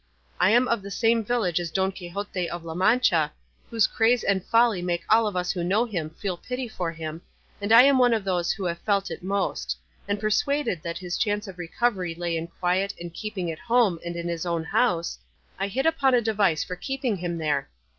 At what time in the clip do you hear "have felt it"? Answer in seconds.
8.65-9.21